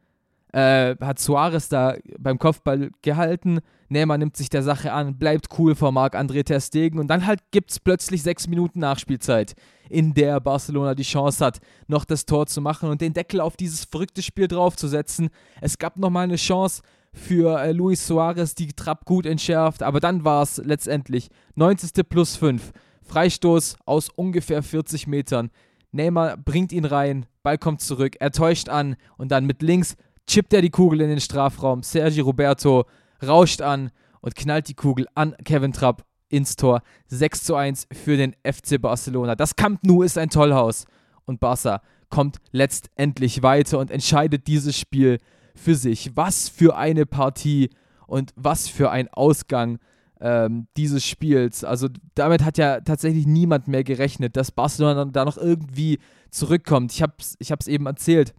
äh, 0.55 0.95
hat 1.01 1.19
Suarez 1.19 1.69
da 1.69 1.97
beim 2.17 2.39
Kopfball 2.39 2.93
gehalten. 3.03 3.59
Neymar 3.89 4.19
nimmt 4.19 4.37
sich 4.37 4.49
der 4.49 4.63
Sache 4.63 4.93
an, 4.93 5.19
bleibt 5.19 5.49
cool 5.59 5.75
vor 5.75 5.91
Marc-André 5.91 6.45
Ter 6.45 6.61
Stegen 6.61 7.01
und 7.01 7.09
dann 7.09 7.27
halt 7.27 7.41
gibt 7.51 7.73
es 7.73 7.81
plötzlich 7.81 8.23
sechs 8.23 8.47
Minuten 8.47 8.79
Nachspielzeit, 8.79 9.55
in 9.91 10.15
der 10.15 10.39
Barcelona 10.39 10.95
die 10.95 11.03
Chance 11.03 11.45
hat, 11.45 11.59
noch 11.89 12.05
das 12.05 12.25
Tor 12.25 12.47
zu 12.47 12.61
machen 12.61 12.89
und 12.89 13.01
den 13.01 13.13
Deckel 13.13 13.41
auf 13.41 13.57
dieses 13.57 13.85
verrückte 13.85 14.23
Spiel 14.23 14.47
draufzusetzen. 14.47 15.29
Es 15.61 15.77
gab 15.77 15.97
nochmal 15.97 16.25
eine 16.25 16.37
Chance 16.37 16.83
für 17.13 17.61
äh, 17.61 17.73
Luis 17.73 18.07
Suarez, 18.07 18.55
die 18.55 18.73
Trapp 18.73 19.07
gut 19.07 19.27
entschärft, 19.27 19.83
aber 19.83 19.99
dann 19.99 20.25
war 20.25 20.43
es 20.43 20.59
letztendlich 20.59 21.31
90. 21.57 22.09
plus 22.09 22.37
5. 22.37 22.73
Freistoß 23.03 23.77
aus 23.87 24.09
ungefähr 24.09 24.63
40 24.63 25.09
Metern. 25.09 25.51
Neymar 25.91 26.37
bringt 26.37 26.73
ihn 26.73 26.85
rein, 26.85 27.27
Ball 27.43 27.59
kommt 27.59 27.81
zurück, 27.81 28.17
er 28.21 28.31
täuscht 28.31 28.69
an 28.69 28.97
und 29.17 29.31
dann 29.31 29.47
mit 29.47 29.63
links 29.63 29.97
chippt 30.27 30.53
er 30.53 30.63
die 30.63 30.71
Kugel 30.71 31.01
in 31.01 31.09
den 31.09 31.21
Strafraum. 31.21 31.83
Sergi 31.83 32.21
Roberto 32.21 32.85
rauscht 33.25 33.63
an 33.63 33.91
und 34.21 34.35
knallt 34.35 34.69
die 34.69 34.75
Kugel 34.75 35.07
an 35.15 35.35
Kevin 35.45 35.73
Trapp 35.73 36.05
ins 36.29 36.57
Tor. 36.57 36.83
6 37.09 37.45
zu 37.45 37.55
1 37.55 37.89
für 37.93 38.17
den 38.17 38.35
FC 38.45 38.81
Barcelona. 38.81 39.35
Das 39.37 39.57
Camp 39.57 39.85
Nou 39.85 40.03
ist 40.03 40.19
ein 40.19 40.31
Tollhaus. 40.31 40.85
Und 41.27 41.41
Barca 41.41 41.81
kommt 42.11 42.39
letztendlich 42.53 43.43
weiter 43.43 43.79
und 43.79 43.91
entscheidet 43.91 44.47
dieses 44.47 44.79
Spiel 44.79 45.19
für 45.55 45.75
sich. 45.75 46.17
Was 46.17 46.49
für 46.49 46.77
eine 46.77 47.07
Partie 47.07 47.71
und 48.07 48.33
was 48.37 48.69
für 48.69 48.91
ein 48.91 49.09
Ausgang 49.09 49.79
ähm, 50.21 50.67
dieses 50.77 51.05
Spiels. 51.05 51.65
Also 51.65 51.89
damit 52.15 52.45
hat 52.45 52.59
ja 52.59 52.81
tatsächlich 52.81 53.27
niemand 53.27 53.69
mehr 53.69 53.85
gerechnet, 53.85 54.37
dass 54.37 54.53
Barcelona 54.53 55.05
da 55.07 55.25
noch 55.25 55.37
irgendwie 55.37 55.99
zurückkommt. 56.31 56.93
Ich 56.93 57.03
habe 57.03 57.15
es 57.19 57.37
ich 57.39 57.51
eben 57.69 57.87
erzählt. 57.87 58.35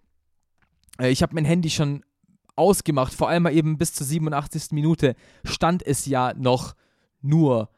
Äh, 0.99 1.09
ich 1.09 1.21
habe 1.21 1.35
mein 1.35 1.45
Handy 1.45 1.69
schon 1.69 2.03
ausgemacht, 2.55 3.13
vor 3.13 3.29
allem 3.29 3.47
eben 3.47 3.77
bis 3.77 3.93
zur 3.93 4.07
87. 4.07 4.71
Minute 4.71 5.15
stand 5.43 5.85
es 5.85 6.05
ja 6.05 6.33
noch 6.35 6.75
nur, 7.21 7.69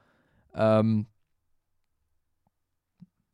ähm, 0.54 1.08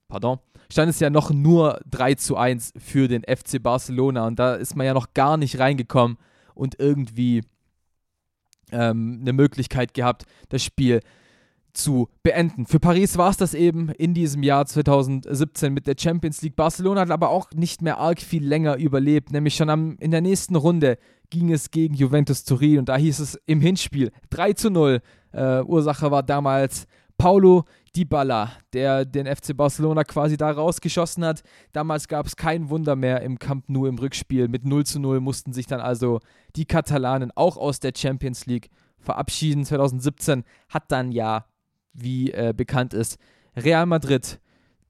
pardon, 0.07 0.39
stand 0.71 0.89
es 0.89 0.99
ja 0.99 1.09
noch 1.09 1.31
nur 1.31 1.81
3 1.89 2.15
zu 2.15 2.37
1 2.37 2.73
für 2.77 3.07
den 3.07 3.23
FC 3.23 3.61
Barcelona 3.61 4.27
und 4.27 4.39
da 4.39 4.55
ist 4.55 4.75
man 4.75 4.85
ja 4.85 4.93
noch 4.93 5.13
gar 5.13 5.37
nicht 5.37 5.59
reingekommen 5.59 6.17
und 6.55 6.79
irgendwie 6.79 7.43
ähm, 8.71 9.19
eine 9.21 9.33
Möglichkeit 9.33 9.93
gehabt, 9.93 10.25
das 10.49 10.63
Spiel 10.63 11.01
zu 11.73 12.07
beenden. 12.21 12.65
Für 12.65 12.79
Paris 12.79 13.17
war 13.17 13.29
es 13.29 13.37
das 13.37 13.53
eben 13.53 13.89
in 13.89 14.13
diesem 14.13 14.43
Jahr 14.43 14.65
2017 14.65 15.73
mit 15.73 15.87
der 15.87 15.95
Champions 15.97 16.41
League. 16.41 16.55
Barcelona 16.55 17.01
hat 17.01 17.11
aber 17.11 17.29
auch 17.29 17.49
nicht 17.53 17.81
mehr 17.81 17.97
arg 17.97 18.21
viel 18.21 18.45
länger 18.45 18.77
überlebt, 18.77 19.31
nämlich 19.31 19.55
schon 19.55 19.69
am, 19.69 19.97
in 19.99 20.11
der 20.11 20.21
nächsten 20.21 20.55
Runde 20.55 20.97
ging 21.29 21.51
es 21.51 21.71
gegen 21.71 21.95
Juventus 21.95 22.43
Turin 22.43 22.79
und 22.79 22.89
da 22.89 22.95
hieß 22.95 23.19
es 23.19 23.39
im 23.47 23.59
Hinspiel 23.59 24.11
3 24.29 24.53
zu 24.53 24.69
0. 24.69 25.01
Äh, 25.31 25.61
Ursache 25.63 26.11
war 26.11 26.21
damals 26.21 26.85
Paulo 27.17 27.65
Dybala, 27.95 28.51
der 28.73 29.05
den 29.05 29.27
FC 29.27 29.55
Barcelona 29.55 30.03
quasi 30.03 30.37
da 30.37 30.51
rausgeschossen 30.51 31.23
hat. 31.25 31.43
Damals 31.71 32.07
gab 32.07 32.25
es 32.25 32.35
kein 32.35 32.69
Wunder 32.69 32.95
mehr 32.95 33.21
im 33.21 33.39
Camp 33.39 33.69
Nou 33.69 33.85
im 33.85 33.97
Rückspiel. 33.97 34.47
Mit 34.47 34.65
0 34.65 34.85
zu 34.85 34.99
0 34.99 35.19
mussten 35.21 35.53
sich 35.53 35.67
dann 35.67 35.79
also 35.79 36.19
die 36.55 36.65
Katalanen 36.65 37.31
auch 37.35 37.57
aus 37.57 37.79
der 37.79 37.93
Champions 37.95 38.45
League 38.45 38.69
verabschieden. 38.99 39.65
2017 39.65 40.43
hat 40.69 40.91
dann 40.91 41.11
ja 41.11 41.45
wie 41.93 42.31
äh, 42.31 42.53
bekannt 42.55 42.93
ist, 42.93 43.17
Real 43.55 43.85
Madrid 43.85 44.39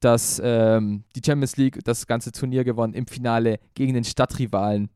das, 0.00 0.40
ähm, 0.44 1.04
die 1.16 1.22
Champions 1.24 1.56
League, 1.56 1.78
das 1.84 2.06
ganze 2.06 2.30
Turnier 2.30 2.64
gewonnen 2.64 2.92
im 2.92 3.06
Finale 3.06 3.58
gegen 3.74 3.94
den 3.94 4.04
Stadtrivalen. 4.04 4.90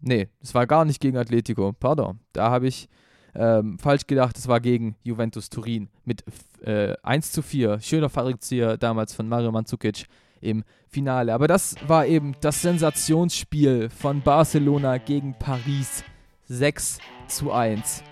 Nee, 0.00 0.28
es 0.40 0.54
war 0.54 0.66
gar 0.66 0.84
nicht 0.84 1.00
gegen 1.00 1.16
Atletico, 1.16 1.72
pardon. 1.72 2.20
Da 2.32 2.50
habe 2.50 2.66
ich 2.66 2.88
ähm, 3.34 3.78
falsch 3.78 4.06
gedacht, 4.06 4.36
es 4.36 4.48
war 4.48 4.60
gegen 4.60 4.96
Juventus 5.02 5.48
Turin 5.48 5.88
mit 6.04 6.24
äh, 6.62 6.94
1 7.02 7.32
zu 7.32 7.40
4. 7.40 7.80
Schöner 7.80 8.10
Fallrückzieher 8.10 8.76
damals 8.76 9.14
von 9.14 9.28
Mario 9.28 9.52
Mandzukic 9.52 10.06
im 10.40 10.64
Finale. 10.88 11.32
Aber 11.32 11.48
das 11.48 11.76
war 11.86 12.06
eben 12.06 12.34
das 12.40 12.60
Sensationsspiel 12.60 13.88
von 13.88 14.20
Barcelona 14.20 14.98
gegen 14.98 15.34
Paris 15.38 16.04
6 16.46 16.98
zu 17.28 17.52
1. 17.52 18.02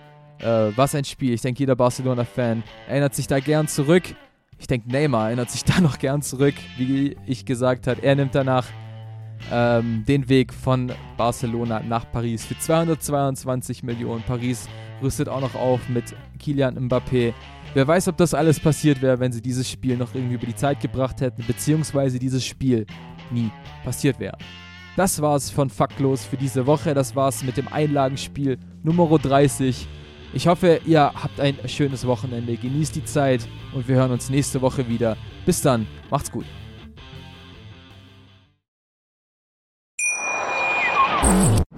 Äh, 0.41 0.75
was 0.75 0.95
ein 0.95 1.05
Spiel. 1.05 1.33
Ich 1.33 1.41
denke, 1.41 1.59
jeder 1.59 1.75
Barcelona-Fan 1.75 2.63
erinnert 2.87 3.15
sich 3.15 3.27
da 3.27 3.39
gern 3.39 3.67
zurück. 3.67 4.03
Ich 4.59 4.67
denke, 4.67 4.89
Neymar 4.89 5.27
erinnert 5.27 5.51
sich 5.51 5.63
da 5.65 5.79
noch 5.81 5.99
gern 5.99 6.21
zurück, 6.21 6.55
wie 6.77 7.15
ich 7.25 7.45
gesagt 7.45 7.87
habe. 7.87 8.01
Er 8.01 8.15
nimmt 8.15 8.35
danach 8.35 8.65
ähm, 9.51 10.03
den 10.07 10.29
Weg 10.29 10.53
von 10.53 10.91
Barcelona 11.17 11.81
nach 11.81 12.11
Paris 12.11 12.45
für 12.45 12.57
222 12.57 13.83
Millionen. 13.83 14.23
Paris 14.23 14.67
rüstet 15.01 15.29
auch 15.29 15.41
noch 15.41 15.55
auf 15.55 15.87
mit 15.89 16.15
Kilian 16.39 16.77
Mbappé. 16.87 17.33
Wer 17.73 17.87
weiß, 17.87 18.09
ob 18.09 18.17
das 18.17 18.33
alles 18.33 18.59
passiert 18.59 19.01
wäre, 19.01 19.19
wenn 19.19 19.31
sie 19.31 19.41
dieses 19.41 19.69
Spiel 19.69 19.97
noch 19.97 20.13
irgendwie 20.13 20.35
über 20.35 20.45
die 20.45 20.55
Zeit 20.55 20.79
gebracht 20.79 21.21
hätten, 21.21 21.43
beziehungsweise 21.47 22.19
dieses 22.19 22.45
Spiel 22.45 22.85
nie 23.31 23.49
passiert 23.83 24.19
wäre. 24.19 24.37
Das 24.97 25.21
war's 25.21 25.49
von 25.49 25.69
Faktlos 25.69 26.25
für 26.25 26.35
diese 26.35 26.67
Woche. 26.67 26.93
Das 26.93 27.15
war's 27.15 27.43
mit 27.43 27.55
dem 27.55 27.69
Einlagenspiel 27.69 28.57
Nummer 28.83 29.17
30. 29.17 29.87
Ich 30.33 30.47
hoffe, 30.47 30.79
ihr 30.85 31.11
habt 31.13 31.39
ein 31.41 31.57
schönes 31.67 32.07
Wochenende. 32.07 32.55
Genießt 32.55 32.95
die 32.95 33.03
Zeit 33.03 33.47
und 33.73 33.87
wir 33.87 33.95
hören 33.95 34.11
uns 34.11 34.29
nächste 34.29 34.61
Woche 34.61 34.87
wieder. 34.87 35.17
Bis 35.45 35.61
dann, 35.61 35.87
macht's 36.09 36.31
gut. 36.31 36.45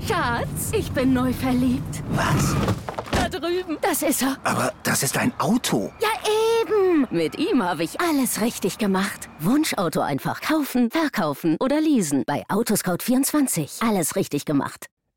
Schatz, 0.07 0.71
ich 0.77 0.91
bin 0.91 1.13
neu 1.13 1.33
verliebt. 1.33 2.03
Was? 2.11 2.55
Da 3.11 3.27
drüben. 3.27 3.77
Das 3.81 4.03
ist 4.03 4.21
er. 4.21 4.37
Aber 4.43 4.71
das 4.83 5.01
ist 5.01 5.17
ein 5.17 5.33
Auto. 5.39 5.91
Ja, 5.99 6.09
eben. 6.61 7.07
Mit 7.09 7.39
ihm 7.39 7.63
habe 7.63 7.83
ich 7.83 7.99
alles 7.99 8.41
richtig 8.41 8.77
gemacht. 8.77 9.29
Wunschauto 9.39 10.01
einfach 10.01 10.41
kaufen, 10.41 10.91
verkaufen 10.91 11.57
oder 11.59 11.81
leasen. 11.81 12.23
Bei 12.27 12.43
Autoscout24. 12.49 13.87
Alles 13.87 14.15
richtig 14.15 14.45
gemacht. 14.45 14.87